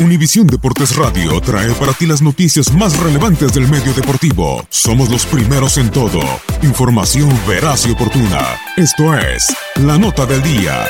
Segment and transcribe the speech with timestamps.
[0.00, 4.64] Univisión Deportes Radio trae para ti las noticias más relevantes del medio deportivo.
[4.70, 6.20] Somos los primeros en todo.
[6.62, 8.56] Información veraz y oportuna.
[8.78, 10.86] Esto es La Nota del Día.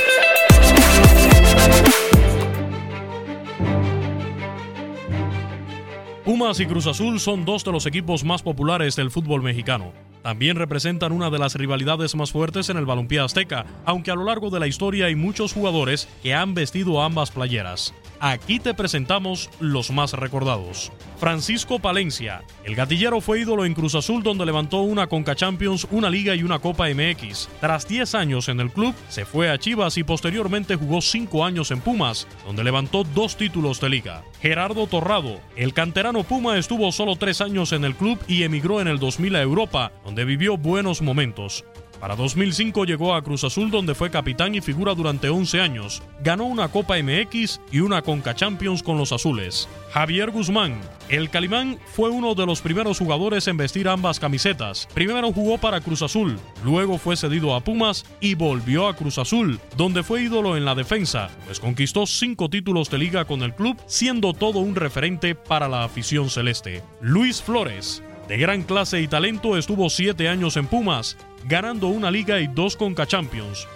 [6.25, 9.93] Pumas y Cruz Azul son dos de los equipos más populares del fútbol mexicano.
[10.23, 14.25] También representan una de las rivalidades más fuertes en el balompié azteca, aunque a lo
[14.25, 17.95] largo de la historia hay muchos jugadores que han vestido ambas playeras.
[18.23, 20.93] Aquí te presentamos los más recordados.
[21.17, 22.43] Francisco Palencia.
[22.65, 26.43] El gatillero fue ídolo en Cruz Azul donde levantó una Conca Champions, una Liga y
[26.43, 27.49] una Copa MX.
[27.63, 31.71] Tras 10 años en el club, se fue a Chivas y posteriormente jugó 5 años
[31.71, 34.23] en Pumas, donde levantó dos títulos de liga.
[34.43, 35.41] Gerardo Torrado.
[35.57, 39.37] El canterano Puma estuvo solo 3 años en el club y emigró en el 2000
[39.37, 41.65] a Europa, donde vivió buenos momentos.
[42.01, 46.03] Para 2005 llegó a Cruz Azul donde fue capitán y figura durante 11 años.
[46.25, 49.69] Ganó una Copa MX y una Conca Champions con los azules.
[49.93, 50.81] Javier Guzmán.
[51.11, 54.89] El Calimán fue uno de los primeros jugadores en vestir ambas camisetas.
[54.95, 59.61] Primero jugó para Cruz Azul, luego fue cedido a Pumas y volvió a Cruz Azul,
[59.77, 63.77] donde fue ídolo en la defensa, pues conquistó cinco títulos de liga con el club,
[63.87, 66.83] siendo todo un referente para la afición celeste.
[67.01, 68.03] Luis Flores.
[68.31, 72.77] De gran clase y talento estuvo siete años en Pumas, ganando una liga y dos
[72.77, 73.67] Conca Champions.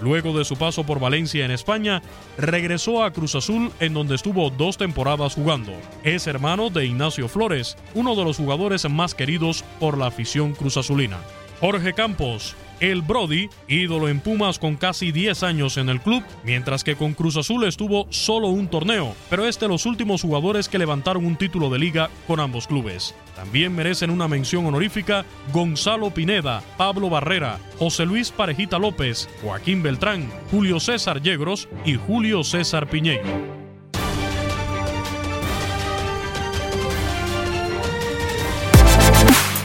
[0.00, 2.02] Luego de su paso por Valencia en España,
[2.36, 5.72] regresó a Cruz Azul en donde estuvo dos temporadas jugando.
[6.02, 11.18] Es hermano de Ignacio Flores, uno de los jugadores más queridos por la afición cruzazulina.
[11.60, 16.84] Jorge Campos, el Brody, ídolo en Pumas con casi 10 años en el club, mientras
[16.84, 20.78] que con Cruz Azul estuvo solo un torneo, pero es de los últimos jugadores que
[20.78, 23.14] levantaron un título de liga con ambos clubes.
[23.36, 30.30] También merecen una mención honorífica Gonzalo Pineda, Pablo Barrera, José Luis Parejita López, Joaquín Beltrán,
[30.50, 33.54] Julio César Yegros y Julio César Piñeiro.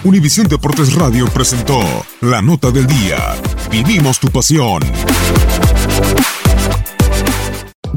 [0.03, 1.81] Univisión Deportes Radio presentó
[2.21, 3.35] la nota del día.
[3.69, 4.81] Vivimos tu pasión.